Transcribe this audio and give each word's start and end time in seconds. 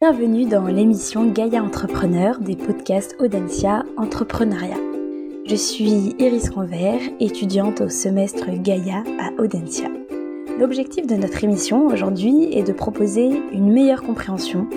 Bienvenue 0.00 0.46
dans 0.46 0.66
l'émission 0.66 1.28
Gaïa 1.28 1.60
Entrepreneur 1.60 2.38
des 2.38 2.54
podcasts 2.54 3.16
Audencia 3.18 3.84
Entrepreneuriat. 3.96 4.78
Je 5.44 5.56
suis 5.56 6.14
Iris 6.20 6.50
Renvers, 6.50 7.00
étudiante 7.18 7.80
au 7.80 7.88
semestre 7.88 8.46
Gaïa 8.62 9.02
à 9.18 9.32
Audencia. 9.42 9.88
L'objectif 10.56 11.08
de 11.08 11.16
notre 11.16 11.42
émission 11.42 11.88
aujourd'hui 11.88 12.44
est 12.56 12.62
de 12.62 12.72
proposer 12.72 13.42
une 13.52 13.72
meilleure 13.72 14.04
compréhension 14.04 14.68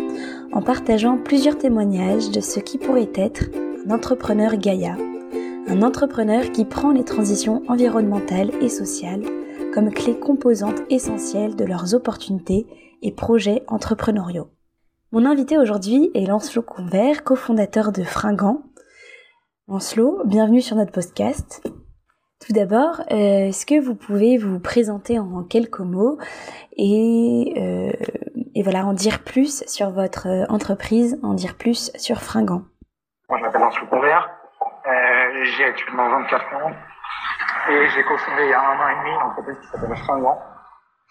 en 0.54 0.64
partageant 0.64 1.20
plusieurs 1.20 1.60
témoignages 1.60 2.32
de 2.32 2.42
ce 2.42 2.60
qui 2.60 2.80
pourrait 2.80 3.12
être 3.14 3.44
un 3.86 3.92
entrepreneur 3.92 4.56
Gaïa, 4.56 4.98
un 5.68 5.84
entrepreneur 5.84 6.52
qui 6.52 6.66
prend 6.66 6.90
les 6.90 7.06
transitions 7.06 7.62
environnementales 7.68 8.50
et 8.60 8.70
sociales 8.70 9.24
comme 9.72 9.92
clé 9.92 10.18
composante 10.18 10.82
essentielle 10.90 11.56
de 11.56 11.66
leurs 11.66 11.94
opportunités 11.94 12.66
et 13.04 13.12
projets 13.12 13.62
entrepreneuriaux. 13.68 14.48
Mon 15.14 15.26
invité 15.26 15.58
aujourd'hui 15.58 16.10
est 16.16 16.26
Lancelot 16.26 16.62
Convert, 16.62 17.26
cofondateur 17.26 17.92
de 17.92 18.02
Fringant. 18.02 18.62
Lancelot, 19.68 20.22
bienvenue 20.24 20.62
sur 20.62 20.78
notre 20.78 20.94
podcast. 20.94 21.68
Tout 22.40 22.54
d'abord, 22.54 23.02
euh, 23.12 23.50
est-ce 23.50 23.66
que 23.66 23.78
vous 23.78 23.94
pouvez 23.94 24.38
vous 24.38 24.62
présenter 24.62 25.20
en 25.20 25.44
quelques 25.44 25.82
mots 25.82 26.18
et, 26.78 27.54
euh, 27.58 27.92
et 28.56 28.64
voilà, 28.64 28.86
en 28.86 28.94
dire 28.94 29.22
plus 29.26 29.66
sur 29.68 29.90
votre 29.90 30.30
euh, 30.30 30.46
entreprise, 30.48 31.20
en 31.24 31.34
dire 31.34 31.58
plus 31.58 31.92
sur 31.98 32.22
Fringant? 32.22 32.62
Moi, 33.28 33.38
je 33.38 33.44
m'appelle 33.44 33.64
Lancelot 33.64 33.88
Convert, 33.88 34.30
j'ai 35.44 35.66
actuellement 35.66 36.08
24 36.08 36.56
ans 36.56 36.72
et 37.70 37.90
j'ai 37.90 38.04
cofondé 38.04 38.44
il 38.44 38.50
y 38.50 38.54
a 38.54 38.62
un 38.62 38.80
an 38.80 38.88
et 38.88 39.00
demi 39.02 39.10
une 39.14 39.30
entreprise 39.30 39.58
qui 39.60 39.68
s'appelle 39.68 39.94
Fringant. 39.98 40.40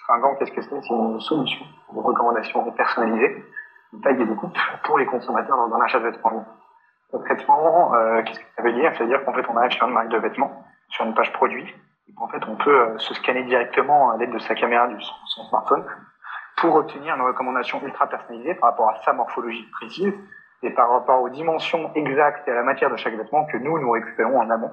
Fringant, 0.06 0.36
qu'est-ce 0.36 0.52
que 0.52 0.62
c'est? 0.62 0.80
C'est 0.88 0.94
une 0.94 1.20
solution 1.20 1.66
de 1.92 2.00
recommandation 2.00 2.64
personnalisée 2.72 3.44
taille 4.02 4.16
des 4.16 4.34
coupes 4.34 4.56
pour 4.84 4.98
les 4.98 5.06
consommateurs 5.06 5.68
dans, 5.68 5.78
l'achat 5.78 5.98
de 5.98 6.04
vêtements. 6.04 6.44
Concrètement, 7.10 7.94
euh, 7.94 8.22
qu'est-ce 8.22 8.38
que 8.38 8.46
ça 8.56 8.62
veut 8.62 8.72
dire? 8.72 8.92
Ça 8.94 9.04
veut 9.04 9.10
dire 9.10 9.24
qu'en 9.24 9.32
fait, 9.32 9.44
on 9.48 9.56
arrive 9.56 9.72
sur 9.72 9.86
une 9.86 9.94
marque 9.94 10.08
de 10.08 10.18
vêtements, 10.18 10.64
sur 10.88 11.04
une 11.04 11.14
page 11.14 11.32
produit, 11.32 11.74
et 12.08 12.14
qu'en 12.14 12.28
fait, 12.28 12.42
on 12.46 12.56
peut 12.56 12.74
euh, 12.74 12.98
se 12.98 13.14
scanner 13.14 13.42
directement 13.44 14.12
à 14.12 14.16
l'aide 14.16 14.32
de 14.32 14.38
sa 14.38 14.54
caméra 14.54 14.86
du 14.86 14.96
son, 15.00 15.44
smartphone 15.44 15.84
pour 16.58 16.74
obtenir 16.76 17.16
une 17.16 17.22
recommandation 17.22 17.80
ultra 17.82 18.06
personnalisée 18.06 18.54
par 18.54 18.70
rapport 18.70 18.90
à 18.90 19.02
sa 19.02 19.12
morphologie 19.12 19.66
précise 19.72 20.12
et 20.62 20.70
par 20.70 20.90
rapport 20.90 21.22
aux 21.22 21.30
dimensions 21.30 21.90
exactes 21.94 22.46
et 22.46 22.50
à 22.50 22.54
la 22.54 22.62
matière 22.62 22.90
de 22.90 22.96
chaque 22.96 23.14
vêtement 23.14 23.46
que 23.46 23.56
nous, 23.56 23.78
nous 23.78 23.90
récupérons 23.90 24.40
en 24.40 24.50
amont. 24.50 24.72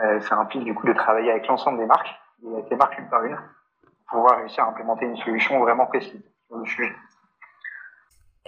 Euh, 0.00 0.20
ça 0.20 0.36
implique 0.36 0.64
du 0.64 0.74
coup 0.74 0.86
de 0.86 0.92
travailler 0.92 1.30
avec 1.30 1.46
l'ensemble 1.46 1.78
des 1.78 1.86
marques, 1.86 2.14
et 2.44 2.52
avec 2.52 2.68
les 2.68 2.76
marques 2.76 2.98
une 2.98 3.08
par 3.08 3.24
une, 3.24 3.36
pour 4.08 4.18
pouvoir 4.18 4.38
réussir 4.38 4.64
à 4.64 4.68
implémenter 4.68 5.06
une 5.06 5.16
solution 5.16 5.58
vraiment 5.60 5.86
précise 5.86 6.22
sur 6.46 6.58
le 6.58 6.66
sujet. 6.66 6.92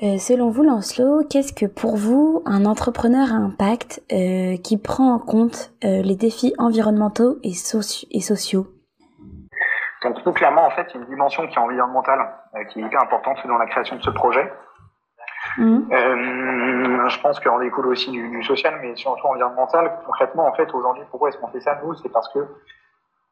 Euh, 0.03 0.19
selon 0.19 0.51
vous, 0.51 0.63
Lancelot, 0.63 1.23
qu'est-ce 1.25 1.55
que 1.55 1.65
pour 1.65 1.97
vous 1.97 2.43
un 2.45 2.67
entrepreneur 2.67 3.33
à 3.33 3.37
impact 3.37 4.03
euh, 4.13 4.59
qui 4.63 4.77
prend 4.77 5.15
en 5.15 5.19
compte 5.19 5.73
euh, 5.85 6.03
les 6.03 6.17
défis 6.17 6.53
environnementaux 6.59 7.39
et, 7.43 7.53
et 7.53 8.21
sociaux? 8.21 8.67
Donc 10.03 10.17
nous, 10.27 10.33
clairement, 10.35 10.67
en 10.67 10.71
fait, 10.71 10.87
il 10.91 10.97
y 10.97 10.99
a 10.99 11.03
une 11.03 11.09
dimension 11.09 11.47
qui 11.47 11.55
est 11.55 11.59
environnementale, 11.59 12.29
qui 12.71 12.81
est 12.81 12.83
hyper 12.83 13.03
importante 13.03 13.39
dans 13.47 13.57
la 13.57 13.65
création 13.65 13.97
de 13.97 14.03
ce 14.03 14.11
projet. 14.11 14.53
Mmh. 15.59 15.89
je 15.91 17.21
pense 17.21 17.41
qu'en 17.41 17.59
découle 17.61 17.87
aussi 17.87 18.11
du, 18.11 18.43
social, 18.43 18.79
mais 18.83 18.95
surtout 18.97 19.27
environnemental. 19.29 19.99
Concrètement, 20.05 20.47
en 20.47 20.53
fait, 20.53 20.69
aujourd'hui, 20.75 21.05
pourquoi 21.11 21.31
est-ce 21.31 21.39
qu'on 21.39 21.49
fait 21.49 21.61
ça, 21.61 21.81
nous? 21.83 21.95
C'est 21.95 22.11
parce 22.11 22.29
que 22.35 22.41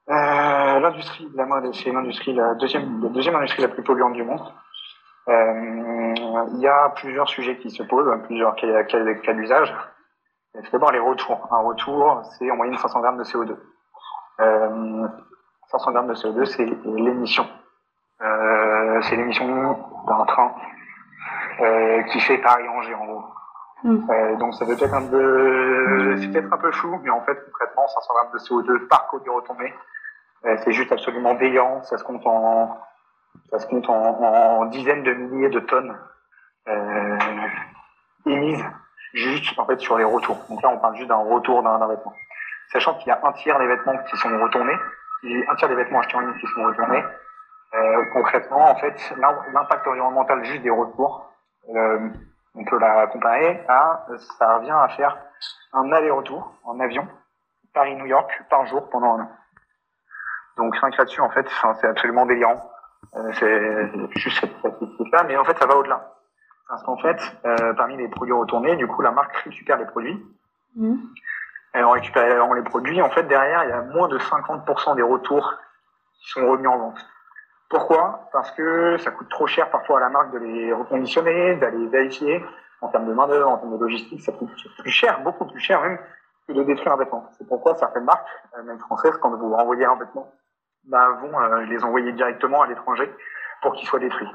l'industrie 0.08 1.28
de 1.28 1.36
la 1.36 1.44
mode, 1.44 1.74
c'est 1.74 1.92
l'industrie, 1.92 2.32
la 2.32 2.54
deuxième, 2.54 3.02
la 3.02 3.10
deuxième 3.10 3.36
industrie 3.36 3.60
la 3.60 3.68
plus 3.68 3.82
polluante 3.82 4.14
du 4.14 4.22
monde. 4.22 4.40
Euh, 5.28 6.14
il 6.52 6.60
y 6.60 6.68
a 6.68 6.90
plusieurs 6.90 7.28
sujets 7.28 7.56
qui 7.58 7.70
se 7.70 7.82
posent, 7.82 8.10
plusieurs 8.24 8.54
cas, 8.56 8.84
cas, 8.84 9.32
d'usage. 9.32 9.74
C'est 10.54 10.72
d'abord 10.72 10.92
les 10.92 10.98
retours. 10.98 11.48
Un 11.50 11.62
retour, 11.62 12.22
c'est 12.38 12.50
en 12.50 12.56
moyenne 12.56 12.78
500 12.78 13.00
grammes 13.00 13.18
de 13.18 13.24
CO2. 13.24 13.56
Euh, 14.40 15.08
500 15.70 15.92
grammes 15.92 16.08
de 16.08 16.14
CO2, 16.14 16.44
c'est 16.44 16.66
l'émission. 16.84 17.46
Euh, 18.20 19.00
c'est 19.02 19.16
l'émission 19.16 19.46
d'un 20.06 20.24
train 20.26 20.54
euh, 21.60 22.02
qui 22.04 22.20
fait 22.20 22.38
Paris-Angers 22.38 22.94
en 22.94 23.04
gros. 23.06 23.24
Mm. 23.82 24.10
Euh, 24.10 24.36
donc 24.36 24.54
ça 24.54 24.64
peut 24.64 24.72
être 24.72 24.94
un 24.94 25.06
peu, 25.06 26.16
c'est 26.20 26.28
peut-être 26.28 26.52
un 26.52 26.58
peu 26.58 26.72
flou, 26.72 27.00
mais 27.02 27.10
en 27.10 27.20
fait 27.22 27.38
concrètement 27.46 27.86
500 27.88 28.14
grammes 28.14 28.32
de 28.32 28.38
CO2 28.38 28.88
par 28.88 29.08
côte 29.08 29.24
de 29.24 29.30
retombée, 29.30 29.74
euh, 30.46 30.56
c'est 30.64 30.72
juste 30.72 30.92
absolument 30.92 31.34
déliant. 31.34 31.82
Ça 31.82 31.98
se 31.98 32.04
compte 32.04 32.26
en 32.26 32.78
ça 33.50 33.58
se 33.58 33.66
compte 33.66 33.88
en, 33.88 34.66
dizaines 34.66 35.02
de 35.02 35.12
milliers 35.12 35.48
de 35.48 35.60
tonnes 35.60 35.96
euh, 36.68 37.18
émises 38.26 38.64
juste 39.12 39.58
en 39.58 39.66
fait 39.66 39.78
sur 39.80 39.96
les 39.98 40.04
retours. 40.04 40.38
Donc 40.48 40.62
là, 40.62 40.70
on 40.70 40.78
parle 40.78 40.96
juste 40.96 41.08
d'un 41.08 41.16
retour 41.16 41.62
d'un 41.62 41.86
vêtement. 41.86 42.14
Sachant 42.72 42.94
qu'il 42.94 43.08
y 43.08 43.10
a 43.10 43.20
un 43.22 43.32
tiers 43.32 43.58
des 43.58 43.66
vêtements 43.66 43.96
qui 44.10 44.16
sont 44.16 44.28
retournés, 44.28 44.76
et 45.24 45.46
un 45.48 45.54
tiers 45.54 45.68
des 45.68 45.74
vêtements 45.74 46.00
achetés 46.00 46.16
en 46.16 46.20
ligne 46.20 46.34
qui 46.40 46.46
sont 46.48 46.64
retournés. 46.64 47.04
Euh, 47.74 48.04
concrètement, 48.12 48.70
en 48.70 48.76
fait, 48.76 49.14
l'impact 49.52 49.86
environnemental 49.86 50.44
juste 50.44 50.62
des 50.62 50.70
retours, 50.70 51.30
euh, 51.74 52.08
on 52.54 52.64
peut 52.64 52.78
la 52.78 53.06
comparer 53.08 53.64
à, 53.68 54.06
ça 54.38 54.56
revient 54.56 54.70
à 54.70 54.88
faire 54.88 55.16
un 55.72 55.90
aller-retour 55.92 56.52
en 56.64 56.78
avion 56.78 57.06
Paris-New 57.72 58.06
York 58.06 58.30
par 58.48 58.66
jour 58.66 58.88
pendant 58.90 59.14
un 59.18 59.22
an. 59.22 59.30
Donc 60.56 60.76
rien 60.76 60.90
que 60.90 60.98
là-dessus, 60.98 61.20
en 61.20 61.30
fait, 61.30 61.46
c'est 61.80 61.88
absolument 61.88 62.26
délirant. 62.26 62.62
Euh, 63.16 63.32
c'est 63.38 64.18
juste 64.18 64.40
cette 64.40 64.56
statistique-là, 64.58 65.24
mais 65.24 65.36
en 65.36 65.44
fait, 65.44 65.58
ça 65.58 65.66
va 65.66 65.76
au-delà. 65.76 66.14
Parce 66.68 66.82
qu'en 66.82 66.96
fait, 66.96 67.20
euh, 67.44 67.74
parmi 67.74 67.96
les 67.96 68.08
produits 68.08 68.32
retournés, 68.32 68.76
du 68.76 68.86
coup, 68.86 69.02
la 69.02 69.10
marque 69.10 69.36
récupère 69.36 69.76
les 69.76 69.84
produits. 69.84 70.24
Mmh. 70.76 70.96
Et 71.74 71.82
en 71.82 71.90
récupérant 71.90 72.52
les 72.54 72.62
produits, 72.62 73.02
en 73.02 73.10
fait, 73.10 73.24
derrière, 73.24 73.64
il 73.64 73.70
y 73.70 73.72
a 73.72 73.82
moins 73.82 74.08
de 74.08 74.18
50% 74.18 74.96
des 74.96 75.02
retours 75.02 75.54
qui 76.20 76.30
sont 76.30 76.48
remis 76.50 76.66
en 76.66 76.78
vente. 76.78 77.06
Pourquoi? 77.68 78.28
Parce 78.32 78.50
que 78.52 78.96
ça 78.98 79.10
coûte 79.10 79.28
trop 79.28 79.46
cher 79.46 79.70
parfois 79.70 79.98
à 79.98 80.00
la 80.00 80.08
marque 80.08 80.32
de 80.32 80.38
les 80.38 80.72
reconditionner, 80.72 81.56
d'aller 81.56 81.86
vérifier 81.88 82.44
en 82.80 82.88
termes 82.88 83.06
de 83.06 83.12
main-d'œuvre, 83.12 83.48
en 83.48 83.58
termes 83.58 83.76
de 83.76 83.82
logistique, 83.82 84.20
ça 84.22 84.32
coûte 84.32 84.50
plus 84.78 84.90
cher, 84.90 85.20
beaucoup 85.22 85.46
plus 85.46 85.58
cher 85.58 85.80
même 85.80 85.98
que 86.46 86.52
de 86.52 86.62
détruire 86.62 86.92
un 86.92 86.96
vêtement. 86.96 87.28
C'est 87.38 87.48
pourquoi 87.48 87.74
certaines 87.74 88.04
marques, 88.04 88.28
même 88.64 88.78
françaises, 88.78 89.16
quand 89.20 89.30
vous 89.30 89.54
renvoyez 89.54 89.86
un 89.86 89.96
vêtement 89.96 90.30
bah, 90.86 91.18
vont 91.20 91.38
euh, 91.38 91.64
les 91.64 91.82
envoyer 91.84 92.12
directement 92.12 92.62
à 92.62 92.66
l'étranger 92.66 93.10
pour 93.62 93.74
qu'ils 93.74 93.86
soient 93.88 93.98
détruits. 93.98 94.28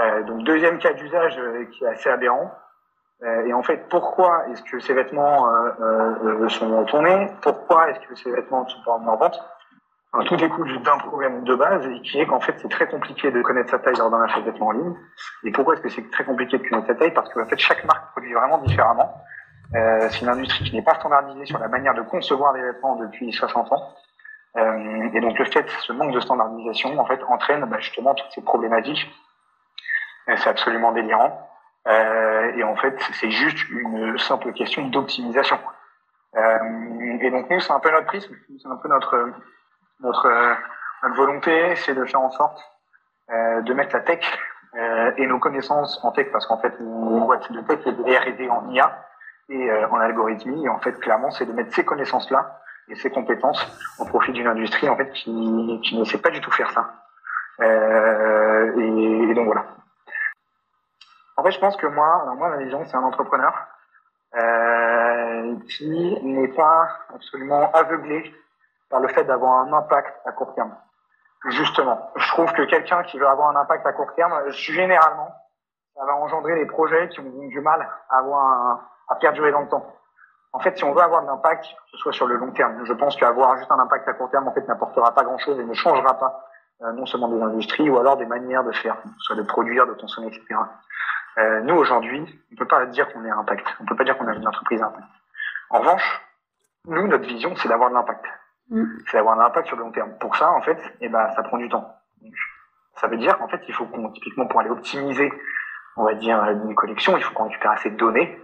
Euh, 0.00 0.22
donc 0.24 0.42
deuxième 0.44 0.78
cas 0.78 0.92
d'usage 0.92 1.38
euh, 1.38 1.64
qui 1.66 1.84
est 1.84 1.88
assez 1.88 2.10
aberrant. 2.10 2.52
et 3.22 3.52
en 3.54 3.62
fait, 3.62 3.88
pourquoi 3.88 4.46
est-ce 4.48 4.62
que 4.62 4.78
ces 4.78 4.92
vêtements 4.92 5.48
sont 6.48 6.80
retournés? 6.80 7.32
Pourquoi 7.40 7.88
est-ce 7.88 8.00
que 8.00 8.14
ces 8.14 8.30
vêtements 8.30 8.64
ne 8.64 8.68
sont 8.68 8.82
pas 8.84 8.92
en 8.92 9.16
vente? 9.16 9.40
Tout 10.26 10.36
découle 10.36 10.82
d'un 10.82 10.98
problème 10.98 11.44
de 11.44 11.54
base 11.54 11.86
et 11.86 12.00
qui 12.02 12.20
est 12.20 12.26
qu'en 12.26 12.40
fait 12.40 12.54
c'est 12.58 12.70
très 12.70 12.86
compliqué 12.86 13.30
de 13.30 13.42
connaître 13.42 13.70
sa 13.70 13.78
taille 13.78 13.96
lors 13.96 14.10
d'un 14.10 14.22
achat 14.22 14.40
de 14.40 14.44
vêtements 14.50 14.68
en 14.68 14.72
ligne. 14.72 14.94
Et 15.44 15.50
pourquoi 15.50 15.74
est-ce 15.74 15.82
que 15.82 15.88
c'est 15.88 16.10
très 16.10 16.24
compliqué 16.24 16.58
de 16.58 16.68
connaître 16.68 16.88
sa 16.88 16.94
taille? 16.94 17.12
Parce 17.12 17.28
que 17.30 17.40
en 17.40 17.46
fait 17.46 17.58
chaque 17.58 17.84
marque 17.84 18.12
produit 18.12 18.32
vraiment 18.32 18.58
différemment. 18.58 19.14
Euh, 19.74 20.08
c'est 20.10 20.20
une 20.20 20.28
industrie 20.28 20.64
qui 20.64 20.76
n'est 20.76 20.82
pas 20.82 20.94
standardisée 20.94 21.46
sur 21.46 21.58
la 21.58 21.68
manière 21.68 21.94
de 21.94 22.02
concevoir 22.02 22.52
des 22.54 22.62
vêtements 22.62 22.96
depuis 22.96 23.32
60 23.32 23.72
ans. 23.72 23.94
Euh, 24.56 25.10
et 25.12 25.20
donc 25.20 25.38
le 25.38 25.44
fait, 25.44 25.68
ce 25.80 25.92
manque 25.92 26.12
de 26.12 26.20
standardisation, 26.20 26.98
en 26.98 27.04
fait, 27.04 27.22
entraîne 27.24 27.64
bah, 27.66 27.78
justement 27.78 28.14
toutes 28.14 28.30
ces 28.32 28.42
problématiques. 28.42 29.08
C'est 30.26 30.48
absolument 30.48 30.92
délirant. 30.92 31.48
Euh, 31.86 32.52
et 32.56 32.64
en 32.64 32.74
fait, 32.76 32.98
c'est 33.12 33.30
juste 33.30 33.68
une 33.68 34.18
simple 34.18 34.52
question 34.52 34.88
d'optimisation. 34.88 35.58
Euh, 36.36 37.18
et 37.20 37.30
donc 37.30 37.48
nous, 37.48 37.60
c'est 37.60 37.72
un 37.72 37.80
peu 37.80 37.90
notre 37.90 38.06
prisme, 38.06 38.34
c'est 38.60 38.68
un 38.68 38.76
peu 38.76 38.88
notre 38.88 39.30
notre 40.00 40.56
notre 41.02 41.16
volonté, 41.16 41.76
c'est 41.76 41.94
de 41.94 42.04
faire 42.04 42.20
en 42.20 42.30
sorte 42.30 42.60
euh, 43.30 43.62
de 43.62 43.72
mettre 43.72 43.94
la 43.94 44.00
tech 44.00 44.20
euh, 44.74 45.12
et 45.16 45.26
nos 45.26 45.38
connaissances 45.38 46.02
en 46.04 46.10
tech, 46.12 46.30
parce 46.32 46.46
qu'en 46.46 46.58
fait, 46.58 46.74
une 46.80 47.20
boîte 47.24 47.50
de 47.52 47.60
tech 47.62 47.86
est 47.86 47.92
de 47.92 48.02
R&D 48.02 48.48
en 48.50 48.68
IA 48.70 49.02
et 49.48 49.70
en 49.90 50.00
algorithmie. 50.00 50.64
Et 50.64 50.68
en 50.68 50.80
fait, 50.80 50.98
clairement, 50.98 51.30
c'est 51.30 51.46
de 51.46 51.52
mettre 51.52 51.72
ces 51.72 51.84
connaissances-là 51.84 52.60
et 52.88 52.94
ses 52.94 53.10
compétences 53.10 53.60
au 53.98 54.04
profit 54.04 54.32
d'une 54.32 54.46
industrie 54.46 54.88
en 54.88 54.96
fait 54.96 55.10
qui, 55.12 55.30
ne 55.30 56.04
sait 56.04 56.18
pas 56.18 56.30
du 56.30 56.40
tout 56.40 56.50
faire 56.50 56.70
ça. 56.70 56.94
Euh, 57.60 59.28
et, 59.30 59.34
donc 59.34 59.46
voilà. 59.46 59.66
En 61.36 61.42
fait, 61.42 61.50
je 61.50 61.58
pense 61.58 61.76
que 61.76 61.86
moi, 61.86 62.22
alors 62.22 62.34
moi, 62.36 62.48
ma 62.48 62.58
vision, 62.58 62.84
c'est 62.86 62.96
un 62.96 63.02
entrepreneur 63.02 63.52
euh, 64.36 65.54
qui 65.68 66.18
n'est 66.22 66.48
pas 66.48 66.88
absolument 67.14 67.70
aveuglé 67.72 68.34
par 68.88 69.00
le 69.00 69.08
fait 69.08 69.24
d'avoir 69.24 69.66
un 69.66 69.72
impact 69.72 70.14
à 70.24 70.32
court 70.32 70.54
terme. 70.54 70.74
Justement, 71.48 72.10
je 72.16 72.28
trouve 72.28 72.52
que 72.52 72.62
quelqu'un 72.62 73.02
qui 73.04 73.18
veut 73.18 73.28
avoir 73.28 73.50
un 73.50 73.60
impact 73.60 73.86
à 73.86 73.92
court 73.92 74.14
terme, 74.14 74.34
généralement, 74.50 75.34
ça 75.94 76.04
va 76.04 76.14
engendrer 76.16 76.54
des 76.56 76.66
projets 76.66 77.08
qui 77.08 77.20
ont 77.20 77.46
du 77.48 77.60
mal 77.60 77.88
à 78.10 78.18
avoir 78.18 78.80
à 79.08 79.14
perdurer 79.16 79.52
dans 79.52 79.60
le 79.60 79.68
temps. 79.68 79.86
En 80.56 80.58
fait, 80.58 80.74
si 80.78 80.84
on 80.84 80.94
veut 80.94 81.02
avoir 81.02 81.20
de 81.20 81.26
l'impact, 81.26 81.64
que 81.64 81.90
ce 81.92 81.98
soit 81.98 82.14
sur 82.14 82.26
le 82.26 82.36
long 82.36 82.50
terme, 82.50 82.82
je 82.82 82.92
pense 82.94 83.14
qu'avoir 83.16 83.58
juste 83.58 83.70
un 83.70 83.78
impact 83.78 84.08
à 84.08 84.14
court 84.14 84.30
terme, 84.30 84.48
en 84.48 84.54
fait, 84.54 84.66
n'apportera 84.66 85.14
pas 85.14 85.22
grand-chose 85.22 85.60
et 85.60 85.64
ne 85.64 85.74
changera 85.74 86.18
pas 86.18 86.46
euh, 86.80 86.92
non 86.92 87.04
seulement 87.04 87.28
des 87.28 87.42
industries 87.42 87.90
ou 87.90 87.98
alors 87.98 88.16
des 88.16 88.24
manières 88.24 88.64
de 88.64 88.72
faire, 88.72 88.96
soit 89.18 89.36
de 89.36 89.42
produire, 89.42 89.86
de 89.86 89.92
consommer, 89.92 90.28
etc. 90.28 90.58
Euh, 91.36 91.60
nous 91.60 91.74
aujourd'hui, 91.74 92.24
on 92.50 92.56
peut 92.56 92.66
pas 92.66 92.86
dire 92.86 93.12
qu'on 93.12 93.22
est 93.26 93.30
à 93.30 93.36
impact. 93.36 93.66
On 93.80 93.84
peut 93.84 93.96
pas 93.96 94.04
dire 94.04 94.16
qu'on 94.16 94.26
a 94.28 94.34
une 94.34 94.48
entreprise 94.48 94.80
à 94.80 94.86
impact. 94.86 95.06
En 95.68 95.80
revanche, 95.80 96.22
nous, 96.86 97.06
notre 97.06 97.26
vision, 97.26 97.54
c'est 97.56 97.68
d'avoir 97.68 97.90
de 97.90 97.94
l'impact. 97.94 98.24
Mm. 98.70 98.84
C'est 99.08 99.18
d'avoir 99.18 99.36
de 99.36 99.42
l'impact 99.42 99.66
sur 99.66 99.76
le 99.76 99.82
long 99.82 99.92
terme. 99.92 100.16
Pour 100.18 100.36
ça, 100.36 100.50
en 100.52 100.62
fait, 100.62 100.78
eh 101.02 101.10
ben, 101.10 101.30
ça 101.32 101.42
prend 101.42 101.58
du 101.58 101.68
temps. 101.68 101.94
ça 102.94 103.08
veut 103.08 103.18
dire 103.18 103.36
qu'en 103.36 103.48
fait, 103.48 103.60
il 103.68 103.74
faut 103.74 103.84
qu'on, 103.84 104.08
typiquement, 104.08 104.46
pour 104.46 104.60
aller 104.60 104.70
optimiser, 104.70 105.30
on 105.98 106.04
va 106.04 106.14
dire, 106.14 106.42
une 106.44 106.74
collection, 106.74 107.14
il 107.18 107.22
faut 107.22 107.34
qu'on 107.34 107.44
récupère 107.44 107.72
assez 107.72 107.90
de 107.90 107.96
données. 107.96 108.42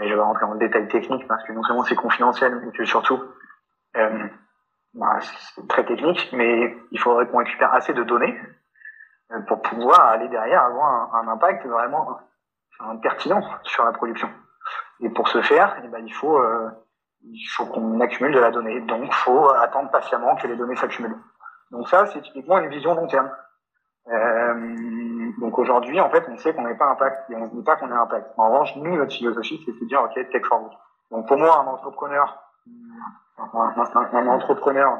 Et 0.00 0.08
je 0.08 0.14
vais 0.14 0.20
rentrer 0.20 0.46
dans 0.46 0.54
le 0.54 0.58
détail 0.58 0.88
technique 0.88 1.26
parce 1.28 1.44
que 1.44 1.52
non 1.52 1.62
seulement 1.62 1.84
c'est 1.84 1.94
confidentiel, 1.94 2.58
mais 2.64 2.72
que 2.72 2.84
surtout, 2.84 3.22
euh, 3.96 4.28
bah, 4.94 5.18
c'est 5.20 5.68
très 5.68 5.84
technique, 5.84 6.30
mais 6.32 6.76
il 6.90 6.98
faudrait 6.98 7.26
qu'on 7.26 7.38
récupère 7.38 7.74
assez 7.74 7.92
de 7.92 8.02
données 8.02 8.38
euh, 9.32 9.40
pour 9.42 9.60
pouvoir 9.60 10.00
aller 10.00 10.28
derrière 10.28 10.62
avoir 10.62 11.14
un, 11.14 11.28
impact 11.28 11.66
vraiment 11.66 12.18
pertinent 13.02 13.42
sur 13.64 13.84
la 13.84 13.92
production. 13.92 14.30
Et 15.00 15.10
pour 15.10 15.28
ce 15.28 15.42
faire, 15.42 15.76
eh 15.84 15.88
ben, 15.88 16.02
il 16.06 16.14
faut 16.14 16.38
euh, 16.38 16.70
il 17.22 17.46
faut 17.54 17.66
qu'on 17.66 18.00
accumule 18.00 18.32
de 18.32 18.38
la 18.38 18.50
donnée. 18.50 18.80
Donc, 18.80 19.02
il 19.04 19.12
faut 19.12 19.50
attendre 19.50 19.90
patiemment 19.90 20.36
que 20.36 20.46
les 20.46 20.56
données 20.56 20.76
s'accumulent. 20.76 21.18
Donc 21.70 21.86
ça, 21.88 22.06
c'est 22.06 22.22
typiquement 22.22 22.58
une 22.58 22.70
vision 22.70 22.94
long 22.94 23.06
terme. 23.06 23.30
Donc 25.40 25.58
aujourd'hui, 25.58 25.98
en 26.00 26.10
fait, 26.10 26.22
on 26.28 26.36
sait 26.36 26.54
qu'on 26.54 26.62
n'est 26.62 26.74
pas 26.74 26.90
impact 26.90 27.30
et 27.30 27.34
on 27.34 27.40
ne 27.40 27.48
dit 27.48 27.62
pas 27.62 27.76
qu'on 27.76 27.90
est 27.90 27.94
impact. 27.94 28.30
En 28.36 28.50
revanche, 28.50 28.76
nous, 28.76 28.94
notre 28.96 29.12
philosophie, 29.12 29.60
c'est 29.64 29.72
de 29.72 29.88
dire, 29.88 30.02
OK, 30.02 30.14
take 30.14 30.44
forward. 30.44 30.72
Donc 31.10 31.26
pour 31.26 31.38
moi, 31.38 31.58
un 31.60 31.66
entrepreneur, 31.66 32.38
un, 33.38 34.26
entrepreneur 34.28 34.98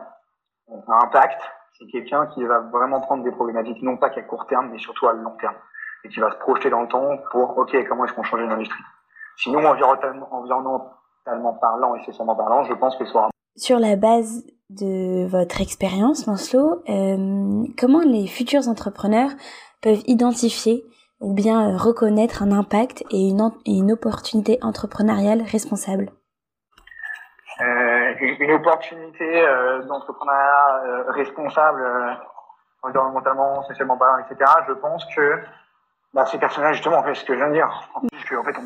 à 0.88 1.04
impact, 1.04 1.42
c'est 1.78 1.86
quelqu'un 1.86 2.26
qui 2.28 2.42
va 2.44 2.60
vraiment 2.60 3.00
prendre 3.00 3.22
des 3.22 3.30
problématiques, 3.30 3.82
non 3.82 3.98
pas 3.98 4.08
qu'à 4.08 4.22
court 4.22 4.46
terme, 4.46 4.70
mais 4.70 4.78
surtout 4.78 5.08
à 5.08 5.12
long 5.12 5.36
terme. 5.38 5.54
Et 6.04 6.08
qui 6.08 6.20
va 6.20 6.30
se 6.30 6.36
projeter 6.38 6.70
dans 6.70 6.80
le 6.80 6.88
temps 6.88 7.18
pour, 7.30 7.58
OK, 7.58 7.76
comment 7.86 8.06
est-ce 8.06 8.14
qu'on 8.14 8.22
change 8.22 8.40
l'industrie 8.40 8.82
Sinon, 9.36 9.58
environnementalement 9.66 11.52
parlant 11.60 11.94
et 11.96 12.04
socialement 12.04 12.34
parlant, 12.34 12.64
je 12.64 12.72
pense 12.72 12.96
que 12.96 13.04
ce 13.04 13.12
sera... 13.12 13.28
Sur 13.56 13.78
la 13.78 13.96
base 13.96 14.42
de 14.70 15.26
votre 15.26 15.60
expérience, 15.60 16.26
Lancelot, 16.26 16.82
euh, 16.88 17.64
comment 17.78 18.00
les 18.00 18.26
futurs 18.26 18.68
entrepreneurs 18.68 19.30
peuvent 19.82 20.02
identifier 20.06 20.84
ou 21.20 21.34
bien 21.34 21.76
reconnaître 21.76 22.42
un 22.42 22.52
impact 22.52 23.04
et 23.10 23.28
une, 23.28 23.50
une 23.66 23.92
opportunité 23.92 24.58
entrepreneuriale 24.62 25.42
responsable 25.42 26.10
euh, 27.60 28.14
Une 28.20 28.52
opportunité 28.52 29.46
euh, 29.46 29.82
d'entrepreneuriat 29.82 30.82
euh, 30.86 31.10
responsable, 31.10 31.82
euh, 31.82 32.12
environnementalement, 32.82 33.62
socialement 33.64 33.98
parlant, 33.98 34.24
etc. 34.24 34.50
Je 34.66 34.72
pense 34.72 35.04
que 35.14 35.42
bah, 36.14 36.24
ces 36.26 36.38
personnages, 36.38 36.76
justement, 36.76 36.98
en 36.98 37.02
fait, 37.02 37.14
ce 37.14 37.24
que 37.24 37.34
je 37.34 37.38
viens 37.38 37.48
de 37.48 37.54
dire, 37.54 37.90
en 37.94 38.00
plus, 38.00 38.36
en 38.36 38.44
fait, 38.44 38.56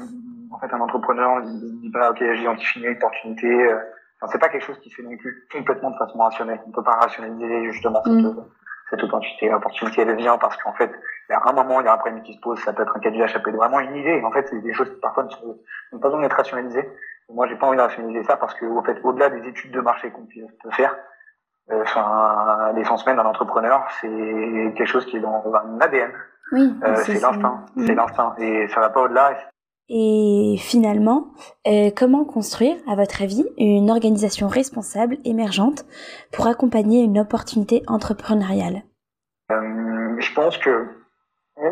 en 0.53 0.59
fait, 0.59 0.73
un 0.73 0.81
entrepreneur, 0.81 1.41
il 1.45 1.81
dit 1.81 1.91
pas, 1.91 2.11
ok, 2.11 2.23
j'identifie 2.35 2.81
une 2.81 2.93
opportunité. 2.93 3.49
Euh, 3.49 3.79
enfin, 4.21 4.31
c'est 4.33 4.39
pas 4.39 4.49
quelque 4.49 4.65
chose 4.65 4.79
qui 4.79 4.91
se 4.91 4.97
fait 4.97 5.03
non 5.03 5.17
plus 5.17 5.47
complètement 5.53 5.91
de 5.91 5.97
façon 5.97 6.19
rationnelle. 6.19 6.61
On 6.67 6.71
peut 6.71 6.85
pas 6.85 6.97
rationaliser 6.97 7.73
justement 7.73 8.01
cette, 8.05 8.13
mm. 8.13 8.45
Cette 8.91 9.03
opportunité. 9.03 9.49
L'opportunité, 9.49 10.03
elle 10.03 10.17
vient 10.17 10.39
parce 10.39 10.57
qu'en 10.59 10.73
fait, 10.75 10.91
il 11.29 11.33
y 11.33 11.35
a 11.35 11.43
un 11.45 11.53
moment, 11.53 11.81
il 11.81 11.87
y 11.87 11.89
a 11.89 11.95
un 11.95 11.99
problème 11.99 12.23
qui 12.23 12.35
se 12.35 12.41
pose, 12.41 12.59
ça 12.61 12.73
peut 12.73 12.83
être 12.83 12.97
un 12.97 13.01
cas 13.01 13.11
d'usage, 13.11 13.33
ça 13.33 13.41
peut 13.41 13.51
être 13.51 13.57
vraiment 13.57 13.81
une 13.81 13.97
idée. 13.97 14.23
En 14.25 14.31
fait, 14.31 14.47
c'est 14.49 14.61
des 14.61 14.75
choses 14.75 14.91
qui 14.91 15.01
parfois 15.01 15.25
n'ont 15.25 15.99
pas 15.99 16.09
besoin 16.09 16.23
d'être 16.23 16.37
rationalisées. 16.37 16.89
Moi, 17.31 17.47
j'ai 17.49 17.57
pas 17.57 17.67
envie 17.67 17.79
de 17.79 17.83
rationaliser 17.83 18.25
ça 18.25 18.37
parce 18.37 18.55
que, 18.55 18.67
en 18.67 18.83
fait, 18.83 18.99
au-delà 19.03 19.31
des 19.31 19.49
études 19.49 19.73
de 19.73 19.81
marché 19.81 20.11
qu'on 20.11 20.27
peut 20.27 20.71
faire, 20.73 20.95
euh, 21.71 21.83
enfin, 21.83 22.73
l'essence 22.75 23.07
même 23.07 23.17
d'un 23.17 23.25
entrepreneur, 23.25 23.87
c'est 24.01 24.09
quelque 24.77 24.87
chose 24.87 25.07
qui 25.07 25.17
est 25.17 25.21
dans 25.21 25.43
un 25.55 25.81
ADN. 25.81 26.13
Oui, 26.53 26.75
euh, 26.85 26.95
c'est 26.97 27.21
l'instinct, 27.21 27.65
c'est 27.79 27.95
l'instinct, 27.95 28.35
et 28.39 28.69
ça 28.69 28.81
va 28.81 28.91
pas 28.91 29.01
au-delà. 29.01 29.33
Et 29.89 30.57
finalement, 30.59 31.29
euh, 31.67 31.91
comment 31.95 32.25
construire, 32.25 32.77
à 32.89 32.97
votre 32.97 33.23
avis, 33.23 33.45
une 33.59 33.91
organisation 33.91 34.49
responsable, 34.49 35.19
émergente, 35.25 35.85
pour 36.33 36.47
accompagner 36.47 37.03
une 37.03 37.19
opportunité 37.19 37.83
entrepreneuriale? 37.87 38.83
Euh, 39.51 40.19
Je 40.19 40.35
pense 40.35 40.57
que 40.57 40.89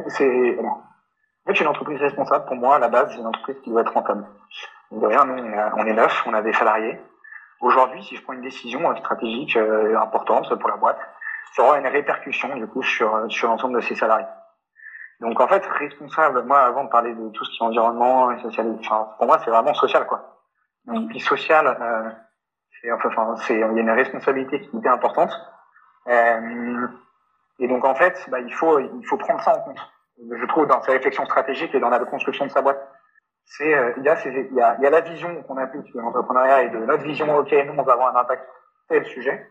c'est... 0.08 0.58
En 0.58 1.52
fait, 1.52 1.60
une 1.60 1.68
entreprise 1.68 2.00
responsable, 2.00 2.44
pour 2.44 2.56
moi, 2.56 2.76
à 2.76 2.78
la 2.78 2.88
base, 2.88 3.08
c'est 3.10 3.18
une 3.18 3.26
entreprise 3.26 3.56
qui 3.64 3.70
doit 3.70 3.80
être 3.80 3.92
rentable. 3.92 4.26
De 4.92 5.06
rien, 5.06 5.24
nous, 5.24 5.42
on 5.76 5.86
est 5.86 5.94
neuf, 5.94 6.22
on 6.26 6.34
a 6.34 6.42
des 6.42 6.52
salariés. 6.52 7.00
Aujourd'hui, 7.60 8.04
si 8.04 8.14
je 8.16 8.22
prends 8.22 8.34
une 8.34 8.42
décision 8.42 8.94
stratégique 8.96 9.56
importante 10.00 10.54
pour 10.58 10.68
la 10.68 10.76
boîte, 10.76 10.98
ça 11.56 11.62
aura 11.64 11.78
une 11.78 11.86
répercussion, 11.86 12.54
du 12.56 12.66
coup, 12.66 12.82
sur, 12.82 13.26
sur 13.28 13.48
l'ensemble 13.48 13.76
de 13.76 13.80
ses 13.80 13.94
salariés. 13.94 14.26
Donc 15.22 15.40
en 15.40 15.46
fait, 15.46 15.64
responsable, 15.64 16.42
moi 16.42 16.62
avant 16.62 16.84
de 16.84 16.90
parler 16.90 17.14
de 17.14 17.28
tout 17.30 17.44
ce 17.44 17.50
qui 17.50 17.62
est 17.62 17.66
environnement 17.66 18.32
et 18.32 18.42
social, 18.42 18.76
enfin, 18.80 19.08
pour 19.16 19.26
moi 19.28 19.38
c'est 19.44 19.50
vraiment 19.50 19.72
social 19.72 20.04
quoi. 20.06 20.40
Oui. 20.88 21.06
Puis 21.06 21.20
social, 21.20 21.64
euh, 21.80 22.10
c'est 22.80 22.90
enfin, 22.90 23.36
c'est 23.36 23.54
il 23.54 23.60
y 23.60 23.62
a 23.62 23.66
une 23.66 23.90
responsabilité 23.90 24.60
qui 24.60 24.66
est 24.66 24.78
hyper 24.78 24.92
importante. 24.92 25.32
Euh, 26.08 26.88
et 27.60 27.68
donc 27.68 27.84
en 27.84 27.94
fait, 27.94 28.26
bah, 28.30 28.40
il 28.40 28.52
faut 28.52 28.80
il 28.80 29.06
faut 29.06 29.16
prendre 29.16 29.40
ça 29.42 29.56
en 29.56 29.60
compte. 29.60 29.78
Je 30.18 30.46
trouve 30.46 30.66
dans 30.66 30.82
sa 30.82 30.90
réflexion 30.90 31.24
stratégique 31.24 31.72
et 31.72 31.78
dans 31.78 31.88
la 31.88 32.00
construction 32.00 32.46
de 32.46 32.50
sa 32.50 32.60
boîte, 32.60 32.84
c'est 33.44 33.72
euh, 33.72 33.92
il 33.98 34.02
y 34.02 34.08
a 34.08 34.16
il 34.26 34.54
y 34.54 34.60
a, 34.60 34.76
il 34.78 34.82
y 34.82 34.86
a 34.88 34.90
la 34.90 35.02
vision 35.02 35.40
qu'on 35.44 35.56
applique 35.56 35.94
de 35.94 36.00
l'entrepreneuriat 36.00 36.64
et 36.64 36.70
de 36.70 36.78
notre 36.78 37.04
vision. 37.04 37.32
Ok, 37.36 37.52
nous 37.52 37.74
on 37.78 37.82
va 37.84 37.92
avoir 37.92 38.16
un 38.16 38.20
impact 38.20 38.44
tel 38.88 39.04
sujet, 39.04 39.48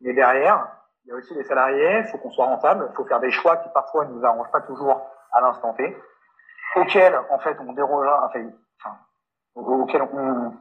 mais 0.00 0.12
derrière 0.12 0.77
il 1.08 1.12
y 1.12 1.14
a 1.14 1.16
aussi 1.16 1.34
les 1.34 1.44
salariés, 1.44 2.00
il 2.00 2.04
faut 2.08 2.18
qu'on 2.18 2.30
soit 2.30 2.44
rentable, 2.44 2.86
il 2.90 2.94
faut 2.94 3.06
faire 3.06 3.20
des 3.20 3.30
choix 3.30 3.56
qui 3.56 3.70
parfois 3.70 4.04
ne 4.04 4.12
nous 4.12 4.26
arrangent 4.26 4.50
pas 4.50 4.60
toujours 4.60 5.10
à 5.32 5.40
l'instant 5.40 5.72
T, 5.72 5.96
auxquels 6.76 7.18
en 7.30 7.38
fait 7.38 7.56
on 7.60 7.72
dérogera, 7.72 8.26
enfin, 8.26 8.98
auxquels 9.54 10.02
on, 10.02 10.52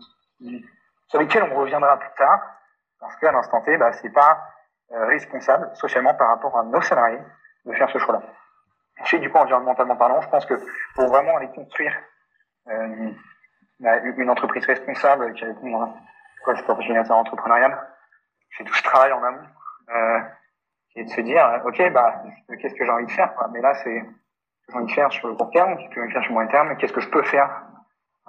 sur 1.08 1.20
lesquels 1.20 1.44
on 1.52 1.60
reviendra 1.60 1.98
plus 1.98 2.16
tard, 2.18 2.40
parce 2.98 3.18
qu'à 3.18 3.34
l'instant 3.34 3.60
T, 3.60 3.76
bah, 3.76 3.92
c'est 3.92 4.10
pas 4.10 4.42
euh, 4.94 5.06
responsable 5.08 5.70
socialement 5.76 6.14
par 6.14 6.30
rapport 6.30 6.58
à 6.58 6.64
nos 6.64 6.80
salariés 6.80 7.22
de 7.66 7.74
faire 7.74 7.90
ce 7.90 7.98
choix-là. 7.98 8.22
Ensuite, 9.02 9.20
du 9.20 9.30
coup, 9.30 9.40
environnementalement 9.40 9.98
parlant, 9.98 10.22
je 10.22 10.30
pense 10.30 10.46
que 10.46 10.54
pour 10.96 11.08
vraiment 11.08 11.36
aller 11.36 11.50
construire 11.50 11.94
euh, 12.70 13.12
bah, 13.82 13.98
une 13.98 14.30
entreprise 14.30 14.66
responsable 14.66 15.34
qui 15.34 15.44
répond 15.44 15.84
à 15.84 15.90
quoi 16.46 16.58
opportunité 16.58 17.12
entrepreneuriale, 17.12 17.86
c'est 18.58 18.64
tout 18.64 18.74
ce 18.74 18.84
travail 18.84 19.12
en 19.12 19.22
amont. 19.22 19.44
Euh, 19.90 20.20
et 20.96 21.04
de 21.04 21.10
se 21.10 21.22
dire, 21.22 21.62
ok, 21.66 21.94
bah, 21.94 22.24
qu'est-ce 22.60 22.74
que 22.74 22.84
j'ai 22.84 22.92
envie 22.92 23.06
de 23.06 23.12
faire, 23.12 23.34
quoi. 23.36 23.48
Mais 23.54 23.62
là, 23.62 23.74
c'est, 23.84 24.04
j'ai 24.68 24.76
envie 24.76 24.88
de 24.88 24.92
faire 24.92 25.12
sur 25.12 25.28
le 25.28 25.36
court 25.36 25.52
terme, 25.52 25.78
qu'est-ce 25.78 25.90
que 25.90 25.96
j'ai 25.96 26.02
envie 26.02 26.10
de 26.10 26.14
faire 26.14 26.24
sur 26.24 26.30
le 26.32 26.34
moyen 26.34 26.50
terme, 26.50 26.78
qu'est-ce 26.78 26.94
que 26.94 27.02
je 27.02 27.10
peux 27.10 27.24
faire, 27.24 27.62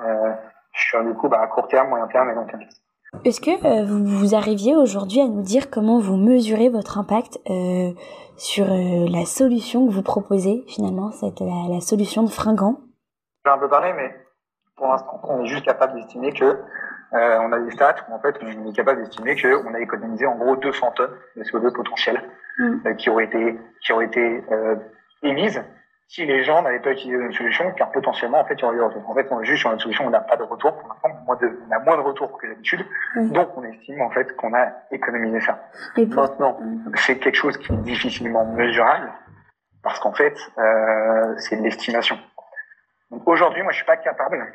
euh, 0.00 0.34
sur, 0.74 1.02
du 1.02 1.14
coup, 1.14 1.28
bah, 1.28 1.40
à 1.40 1.46
court 1.46 1.68
terme, 1.68 1.88
moyen 1.88 2.06
terme 2.08 2.30
et 2.30 2.34
long 2.34 2.46
terme. 2.46 2.62
Est-ce 3.24 3.40
que 3.40 3.50
euh, 3.50 3.86
vous, 3.86 4.34
arriviez 4.34 4.76
aujourd'hui 4.76 5.20
à 5.20 5.26
nous 5.26 5.40
dire 5.40 5.70
comment 5.70 5.98
vous 5.98 6.16
mesurez 6.16 6.68
votre 6.68 6.98
impact 6.98 7.40
euh, 7.48 7.92
sur 8.36 8.66
euh, 8.70 9.06
la 9.08 9.24
solution 9.24 9.86
que 9.86 9.92
vous 9.92 10.02
proposez 10.02 10.64
finalement, 10.68 11.10
cette, 11.12 11.40
la, 11.40 11.74
la 11.74 11.80
solution 11.80 12.22
de 12.22 12.28
Fringant? 12.28 12.80
J'ai 13.46 13.50
un 13.50 13.58
peu 13.58 13.68
parlé, 13.68 13.94
mais 13.94 14.14
pour 14.76 14.88
l'instant, 14.88 15.20
on 15.24 15.42
est 15.42 15.46
juste 15.46 15.64
capable 15.64 15.94
d'estimer 15.94 16.32
que 16.34 16.62
euh, 17.14 17.38
on 17.40 17.52
a 17.52 17.58
des 17.60 17.70
stats 17.70 17.96
où 18.08 18.14
en 18.14 18.20
fait 18.20 18.36
on 18.42 18.70
est 18.70 18.76
capable 18.76 19.02
d'estimer 19.02 19.40
qu'on 19.40 19.74
a 19.74 19.80
économisé 19.80 20.26
en 20.26 20.36
gros 20.36 20.56
200 20.56 20.92
tonnes 20.92 21.10
de 21.36 21.42
CO2 21.42 21.72
potentiel 21.72 22.22
mm. 22.58 22.74
euh, 22.86 22.94
qui 22.94 23.08
auraient 23.08 23.24
été 23.24 23.58
qui 23.80 23.92
auraient 23.92 24.06
été 24.06 24.44
euh, 24.52 24.76
émises 25.22 25.62
si 26.08 26.24
les 26.24 26.42
gens 26.42 26.62
n'avaient 26.62 26.80
pas 26.80 26.92
utilisé 26.92 27.18
notre 27.18 27.36
solution, 27.36 27.70
car 27.72 27.90
potentiellement 27.92 28.40
en 28.40 28.44
fait 28.46 28.54
il 28.54 28.60
y 28.62 28.64
aurait 28.64 28.76
eu 28.76 28.80
retour. 28.80 29.10
En 29.10 29.14
fait, 29.14 29.26
on 29.30 29.42
est 29.42 29.44
juste 29.44 29.60
sur 29.60 29.70
notre 29.70 29.82
solution, 29.82 30.06
on 30.06 30.10
n'a 30.10 30.20
pas 30.20 30.36
de 30.36 30.42
retour 30.42 30.74
pour 30.74 30.88
l'instant, 30.88 31.10
on 31.28 31.32
a 31.34 31.78
moins 31.80 31.96
de 31.98 32.02
retour 32.02 32.38
que 32.38 32.46
d'habitude, 32.46 32.84
mm. 33.14 33.32
donc 33.32 33.56
on 33.56 33.62
estime 33.64 34.00
en 34.00 34.10
fait 34.10 34.34
qu'on 34.36 34.54
a 34.54 34.72
économisé 34.90 35.40
ça. 35.40 35.68
Et 35.96 36.06
Maintenant, 36.06 36.58
mm. 36.60 36.92
c'est 36.96 37.18
quelque 37.18 37.36
chose 37.36 37.58
qui 37.58 37.72
est 37.72 37.76
difficilement 37.76 38.46
mesurable 38.46 39.12
parce 39.82 40.00
qu'en 40.00 40.12
fait 40.12 40.34
euh, 40.58 41.34
c'est 41.36 41.56
de 41.56 41.62
l'estimation. 41.62 42.18
Donc 43.10 43.22
aujourd'hui, 43.26 43.62
moi 43.62 43.72
je 43.72 43.76
suis 43.76 43.86
pas 43.86 43.98
capable 43.98 44.46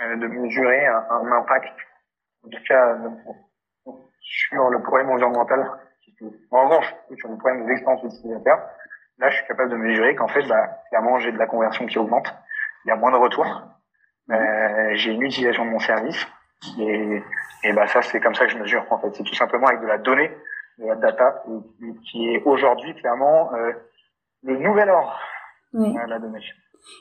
de 0.00 0.26
mesurer 0.26 0.86
un, 0.86 1.04
un, 1.10 1.32
impact, 1.32 1.72
en 2.44 2.48
tout 2.48 2.62
cas 2.68 2.88
euh, 2.88 3.92
sur 4.20 4.70
le 4.70 4.82
problème 4.82 5.10
environnemental. 5.10 5.70
En 6.50 6.64
revanche, 6.64 6.94
sur 7.16 7.28
le 7.28 7.36
problème 7.36 7.64
de 7.64 7.68
l'expérience 7.68 8.02
utilisateur, 8.04 8.58
là, 9.18 9.30
je 9.30 9.36
suis 9.36 9.46
capable 9.46 9.70
de 9.70 9.76
mesurer 9.76 10.14
qu'en 10.14 10.28
fait, 10.28 10.42
bah, 10.46 10.80
clairement, 10.88 11.18
j'ai 11.18 11.32
de 11.32 11.38
la 11.38 11.46
conversion 11.46 11.86
qui 11.86 11.98
augmente, 11.98 12.32
il 12.84 12.88
y 12.88 12.90
a 12.92 12.96
moins 12.96 13.10
de 13.10 13.16
retours, 13.16 13.62
euh, 14.30 14.90
j'ai 14.94 15.12
une 15.12 15.22
utilisation 15.22 15.64
de 15.64 15.70
mon 15.70 15.80
service, 15.80 16.26
et, 16.78 17.22
et 17.64 17.72
bah, 17.72 17.86
ça, 17.88 18.00
c'est 18.02 18.20
comme 18.20 18.34
ça 18.34 18.46
que 18.46 18.52
je 18.52 18.58
mesure. 18.58 18.86
En 18.90 18.98
fait, 18.98 19.14
c'est 19.14 19.24
tout 19.24 19.34
simplement 19.34 19.66
avec 19.66 19.80
de 19.80 19.86
la 19.86 19.98
donnée, 19.98 20.30
de 20.78 20.86
la 20.86 20.94
data, 20.94 21.42
qui 22.04 22.34
est 22.34 22.42
aujourd'hui 22.44 22.94
clairement 22.94 23.54
euh, 23.54 23.72
le 24.44 24.56
nouvel 24.58 24.90
or, 24.90 25.20
oui. 25.72 25.94
la 26.06 26.18
donnée. 26.18 26.40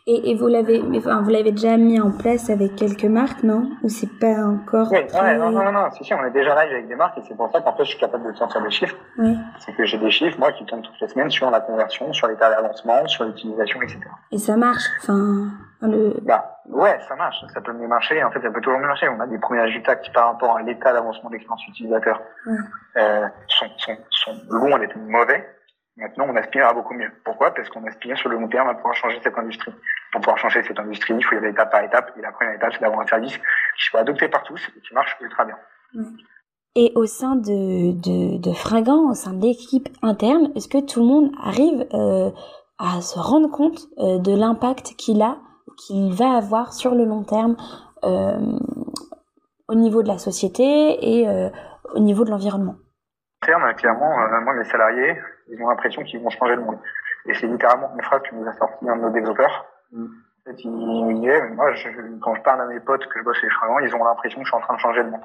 Et, 0.05 0.35
vous 0.35 0.47
l'avez, 0.47 0.83
enfin, 0.97 1.21
vous 1.21 1.29
l'avez 1.29 1.51
déjà 1.51 1.77
mis 1.77 1.99
en 1.99 2.11
place 2.11 2.49
avec 2.49 2.75
quelques 2.75 3.05
marques, 3.05 3.43
non? 3.43 3.69
Ou 3.83 3.89
c'est 3.89 4.19
pas 4.19 4.43
encore 4.43 4.91
Oui, 4.91 4.99
non, 5.13 5.51
non, 5.51 5.71
non, 5.71 5.91
si, 5.91 6.03
si, 6.03 6.13
on 6.13 6.23
est 6.25 6.31
déjà 6.31 6.61
live 6.61 6.73
avec 6.73 6.87
des 6.87 6.95
marques 6.95 7.17
et 7.17 7.21
c'est 7.27 7.35
pour 7.35 7.49
ça 7.51 7.61
qu'en 7.61 7.73
fait, 7.75 7.85
je 7.85 7.89
suis 7.91 7.99
capable 7.99 8.31
de 8.31 8.37
sortir 8.37 8.61
des 8.61 8.71
chiffres. 8.71 8.95
Oui. 9.17 9.37
C'est 9.59 9.73
que 9.73 9.85
j'ai 9.85 9.97
des 9.97 10.11
chiffres, 10.11 10.37
moi, 10.39 10.51
qui 10.51 10.65
tombent 10.65 10.81
toutes 10.81 10.99
les 10.99 11.07
semaines 11.07 11.29
sur 11.29 11.49
la 11.49 11.61
conversion, 11.61 12.11
sur 12.11 12.27
l'état 12.27 12.49
d'avancement, 12.49 13.07
sur 13.07 13.23
l'utilisation, 13.23 13.81
etc. 13.81 13.99
Et 14.31 14.37
ça 14.37 14.57
marche, 14.57 14.83
enfin, 15.01 15.51
le... 15.81 16.15
Bah, 16.21 16.59
ouais, 16.69 16.99
ça 17.07 17.15
marche, 17.15 17.37
ça 17.53 17.61
peut 17.61 17.73
mieux 17.73 17.87
marcher, 17.87 18.21
en 18.23 18.31
fait, 18.31 18.41
ça 18.41 18.51
peut 18.51 18.61
toujours 18.61 18.79
mieux 18.79 18.87
marcher. 18.87 19.07
On 19.07 19.19
a 19.21 19.27
des 19.27 19.39
premiers 19.39 19.61
résultats 19.61 19.95
qui, 19.95 20.11
par 20.11 20.27
rapport 20.27 20.57
à 20.57 20.61
l'état 20.63 20.91
d'avancement 20.91 21.29
de 21.29 21.35
l'expérience 21.35 21.65
utilisateur, 21.67 22.21
euh, 22.97 23.27
sont, 23.47 23.67
sont, 23.77 23.97
sont 24.09 24.35
loin 24.49 24.79
d'être 24.79 24.97
mauvais 24.97 25.45
Maintenant, 25.95 26.25
on 26.27 26.35
aspire 26.35 26.67
à 26.67 26.73
beaucoup 26.73 26.95
mieux. 26.95 27.11
Pourquoi? 27.23 27.53
Parce 27.53 27.69
qu'on 27.69 27.85
aspire 27.85 28.17
sur 28.17 28.29
le 28.29 28.37
long 28.37 28.47
terme 28.47 28.67
à 28.67 28.73
pouvoir 28.73 28.95
changer 28.95 29.19
cette 29.23 29.37
industrie. 29.37 29.71
Pour 30.11 30.21
pouvoir 30.21 30.39
changer 30.39 30.63
cette 30.63 30.79
industrie, 30.79 31.13
il 31.13 31.23
faut 31.23 31.35
y 31.35 31.37
aller 31.37 31.49
étape 31.49 31.71
par 31.71 31.83
étape. 31.83 32.11
Et 32.17 32.21
la 32.21 32.31
première 32.31 32.55
étape, 32.55 32.73
c'est 32.73 32.81
d'avoir 32.81 33.01
un 33.01 33.07
service 33.07 33.37
qui 33.37 33.85
soit 33.85 33.99
adopté 33.99 34.27
par 34.27 34.43
tous 34.43 34.59
et 34.75 34.81
qui 34.81 34.93
marche 34.93 35.15
ultra 35.21 35.45
bien. 35.45 35.57
Et 36.75 36.91
au 36.95 37.05
sein 37.05 37.35
de, 37.35 38.39
de, 38.39 38.53
Fringant, 38.53 39.11
au 39.11 39.13
sein 39.13 39.33
de 39.33 39.43
l'équipe 39.43 39.89
interne, 40.01 40.51
est-ce 40.55 40.67
que 40.67 40.83
tout 40.83 41.01
le 41.01 41.05
monde 41.05 41.31
arrive 41.39 41.85
euh, 41.93 42.31
à 42.79 42.99
se 43.01 43.19
rendre 43.19 43.51
compte 43.51 43.87
euh, 43.99 44.17
de 44.17 44.35
l'impact 44.35 44.95
qu'il 44.97 45.21
a, 45.21 45.37
qu'il 45.77 46.11
va 46.11 46.35
avoir 46.35 46.73
sur 46.73 46.95
le 46.95 47.05
long 47.05 47.23
terme 47.23 47.55
euh, 48.03 48.57
au 49.67 49.75
niveau 49.75 50.01
de 50.01 50.07
la 50.07 50.17
société 50.17 50.63
et 51.21 51.27
au 51.93 51.99
niveau 51.99 52.25
de 52.25 52.31
l'environnement? 52.31 52.75
Terme, 53.45 53.73
clairement, 53.75 54.19
euh, 54.19 54.41
moi, 54.41 54.53
mes 54.53 54.63
salariés, 54.65 55.21
ils 55.49 55.61
ont 55.61 55.69
l'impression 55.69 56.03
qu'ils 56.03 56.21
vont 56.21 56.29
changer 56.29 56.55
le 56.55 56.61
monde. 56.61 56.79
Et 57.25 57.33
c'est 57.35 57.47
littéralement 57.47 57.91
une 57.95 58.03
phrase 58.03 58.21
que 58.23 58.35
nous 58.35 58.47
a 58.47 58.53
sorti 58.53 58.89
un 58.89 58.97
de 58.97 59.01
nos 59.01 59.09
développeurs. 59.09 59.65
Mm. 59.91 60.05
En 60.05 60.51
fait, 60.51 60.63
il 60.63 60.71
nous 60.71 61.19
disait, 61.19 61.49
moi, 61.49 61.73
je, 61.73 61.89
quand 62.21 62.35
je 62.35 62.41
parle 62.41 62.61
à 62.61 62.65
mes 62.65 62.79
potes 62.79 63.07
que 63.07 63.19
je 63.19 63.23
bosse 63.23 63.37
chez 63.37 63.49
Fragment, 63.49 63.79
ils 63.79 63.95
ont 63.95 64.03
l'impression 64.03 64.39
que 64.39 64.45
je 64.45 64.49
suis 64.49 64.57
en 64.57 64.61
train 64.61 64.75
de 64.75 64.79
changer 64.79 65.03
le 65.03 65.11
monde. 65.11 65.23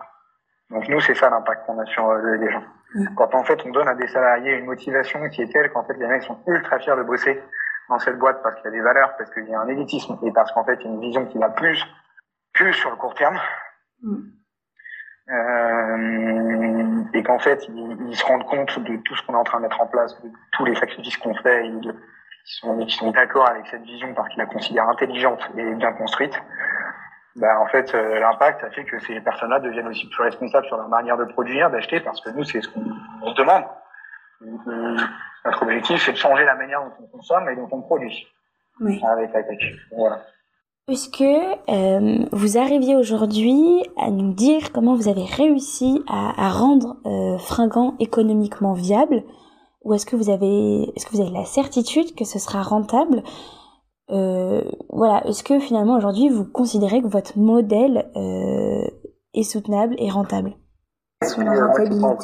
Donc 0.71 0.87
nous, 0.89 1.01
c'est 1.01 1.15
ça 1.15 1.31
l'impact 1.31 1.67
qu'on 1.67 1.79
a 1.79 1.87
sur 1.87 2.09
euh, 2.09 2.37
les 2.37 2.51
gens. 2.51 2.63
Mm. 2.95 3.15
Quand 3.17 3.35
en 3.35 3.45
fait, 3.45 3.59
on 3.65 3.71
donne 3.71 3.89
à 3.89 3.95
des 3.95 4.07
salariés 4.09 4.53
une 4.57 4.67
motivation 4.67 5.29
qui 5.31 5.43
est 5.43 5.53
telle 5.53 5.71
qu'en 5.73 5.85
fait, 5.85 5.95
les 5.95 6.07
mecs 6.07 6.23
sont 6.23 6.39
ultra 6.47 6.79
fiers 6.79 6.97
de 6.97 7.03
bosser 7.03 7.43
dans 7.89 7.99
cette 7.99 8.19
boîte 8.19 8.43
parce 8.43 8.55
qu'il 8.57 8.67
y 8.67 8.69
a 8.69 8.71
des 8.73 8.83
valeurs, 8.83 9.17
parce 9.17 9.31
qu'il 9.31 9.49
y 9.49 9.55
a 9.55 9.61
un 9.61 9.69
élitisme 9.69 10.19
et 10.23 10.33
parce 10.33 10.53
qu'en 10.53 10.65
fait, 10.65 10.77
il 10.81 10.85
y 10.85 10.89
a 10.89 10.91
une 10.91 11.01
vision 11.01 11.25
qui 11.27 11.39
va 11.39 11.49
plus 11.49 11.85
que 12.55 12.71
sur 12.73 12.91
le 12.91 12.97
court 12.97 13.15
terme. 13.15 13.39
Mm. 14.03 14.38
Euh, 15.31 17.03
et 17.13 17.23
qu'en 17.23 17.39
fait, 17.39 17.69
ils, 17.69 18.17
se 18.17 18.25
rendent 18.25 18.47
compte 18.47 18.79
de 18.79 18.97
tout 18.97 19.15
ce 19.15 19.23
qu'on 19.23 19.35
est 19.35 19.39
en 19.39 19.45
train 19.45 19.59
de 19.59 19.65
mettre 19.65 19.81
en 19.81 19.87
place, 19.87 20.21
de 20.23 20.31
tous 20.53 20.65
les 20.65 20.75
sacrifices 20.75 21.19
qu'on 21.19 21.35
fait, 21.35 21.67
et 21.67 21.69
ils 21.69 21.93
sont, 22.45 22.81
ils 22.81 22.91
sont 22.91 23.11
d'accord 23.11 23.49
avec 23.49 23.67
cette 23.67 23.83
vision 23.83 24.15
parce 24.15 24.29
qu'ils 24.31 24.39
la 24.39 24.47
considèrent 24.47 24.89
intelligente 24.89 25.41
et 25.57 25.75
bien 25.75 25.93
construite. 25.93 26.41
Bah, 27.37 27.61
en 27.61 27.67
fait, 27.67 27.95
euh, 27.95 28.19
l'impact, 28.19 28.63
ça 28.63 28.71
fait 28.71 28.85
que 28.85 28.99
ces 29.01 29.21
personnes-là 29.21 29.61
deviennent 29.61 29.89
aussi 29.89 30.09
plus 30.09 30.23
responsables 30.23 30.67
sur 30.67 30.77
leur 30.77 30.89
manière 30.89 31.17
de 31.17 31.25
produire, 31.25 31.71
d'acheter, 31.71 32.01
parce 32.01 32.21
que 32.21 32.31
nous, 32.31 32.45
c'est 32.45 32.61
ce 32.63 32.69
qu'on 32.69 33.31
se 33.31 33.35
demande. 33.35 33.65
Euh, 34.43 34.97
notre 35.45 35.63
objectif, 35.63 36.03
c'est 36.03 36.13
de 36.13 36.17
changer 36.17 36.45
la 36.45 36.55
manière 36.55 36.83
dont 36.83 36.93
on 37.01 37.19
consomme 37.19 37.49
et 37.49 37.57
dont 37.57 37.69
on 37.71 37.83
produit 37.83 38.27
oui. 38.81 39.01
avec 39.07 39.33
la 39.33 39.43
tech. 39.43 39.59
Voilà. 39.93 40.23
Est-ce 40.89 41.11
que 41.11 41.59
euh, 41.71 42.27
vous 42.33 42.57
arriviez 42.57 42.97
aujourd'hui 42.97 43.83
à 43.99 44.11
nous 44.11 44.33
dire 44.33 44.73
comment 44.73 44.97
vous 44.97 45.09
avez 45.09 45.25
réussi 45.25 46.03
à, 46.09 46.47
à 46.47 46.49
rendre 46.49 46.97
euh, 47.05 47.37
Fringant 47.37 47.95
économiquement 47.99 48.73
viable? 48.73 49.23
Ou 49.85 49.93
est-ce 49.93 50.07
que 50.07 50.17
vous 50.17 50.31
avez 50.31 50.91
est-ce 50.97 51.05
que 51.05 51.13
vous 51.13 51.21
avez 51.21 51.31
la 51.31 51.45
certitude 51.45 52.15
que 52.15 52.25
ce 52.25 52.39
sera 52.39 52.63
rentable? 52.63 53.23
Euh, 54.11 54.63
voilà. 54.89 55.27
Est-ce 55.27 55.45
que 55.45 55.59
finalement 55.59 55.95
aujourd'hui 55.95 56.31
vous 56.31 56.47
considérez 56.47 57.03
que 57.03 57.09
votre 57.09 57.39
modèle 57.39 58.11
est 59.35 59.43
soutenable 59.43 59.95
et 59.99 60.09
rentable? 60.09 60.57
C'est 61.23 61.45
pas, 61.45 62.15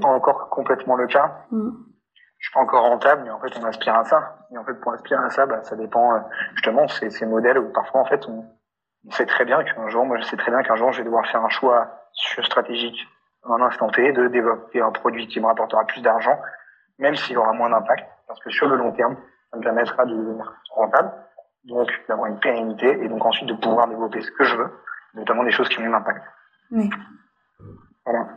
pas, 0.00 0.08
encore 0.14 0.48
complètement 0.50 0.94
le 0.94 1.08
cas. 1.08 1.46
Mm 1.50 1.70
je 2.42 2.48
suis 2.48 2.54
pas 2.54 2.60
encore 2.60 2.82
rentable, 2.82 3.22
mais 3.24 3.30
en 3.30 3.38
fait, 3.38 3.56
on 3.56 3.64
aspire 3.64 3.94
à 3.94 4.04
ça. 4.04 4.36
Et 4.50 4.58
en 4.58 4.64
fait, 4.64 4.74
pour 4.74 4.92
aspirer 4.92 5.24
à 5.24 5.30
ça, 5.30 5.46
bah, 5.46 5.62
ça 5.62 5.76
dépend 5.76 6.12
euh, 6.12 6.18
justement 6.54 6.88
ces, 6.88 7.08
ces 7.08 7.24
modèles 7.24 7.56
où 7.56 7.72
parfois, 7.72 8.00
en 8.00 8.04
fait, 8.04 8.26
on, 8.28 8.44
sait 9.10 9.26
très 9.26 9.44
bien 9.44 9.62
qu'un 9.62 9.88
jour, 9.88 10.04
moi, 10.04 10.18
je 10.18 10.24
sais 10.24 10.36
très 10.36 10.50
bien 10.50 10.62
qu'un 10.62 10.74
jour, 10.74 10.92
je 10.92 10.98
vais 10.98 11.04
devoir 11.04 11.26
faire 11.26 11.44
un 11.44 11.48
choix 11.48 11.88
stratégique 12.42 12.98
en 13.44 13.54
un 13.54 13.62
instant 13.62 13.88
T 13.88 14.12
de 14.12 14.26
développer 14.28 14.80
un 14.80 14.90
produit 14.90 15.28
qui 15.28 15.40
me 15.40 15.46
rapportera 15.46 15.84
plus 15.84 16.02
d'argent, 16.02 16.38
même 16.98 17.14
s'il 17.14 17.38
aura 17.38 17.52
moins 17.52 17.70
d'impact, 17.70 18.08
parce 18.26 18.38
que 18.40 18.50
sur 18.50 18.68
le 18.68 18.76
long 18.76 18.92
terme, 18.92 19.16
ça 19.50 19.58
me 19.58 19.62
permettra 19.62 20.04
de 20.04 20.14
devenir 20.14 20.52
rentable, 20.70 21.12
donc 21.64 21.88
d'avoir 22.08 22.28
une 22.28 22.38
pérennité 22.38 22.90
et 23.02 23.08
donc 23.08 23.24
ensuite 23.24 23.48
de 23.48 23.54
pouvoir 23.54 23.88
développer 23.88 24.20
ce 24.20 24.30
que 24.30 24.44
je 24.44 24.56
veux, 24.56 24.70
notamment 25.14 25.44
des 25.44 25.50
choses 25.52 25.68
qui 25.68 25.80
ont 25.80 25.84
un 25.84 25.94
impact. 25.94 26.22
Oui. 26.70 26.90
Voilà. 28.04 28.28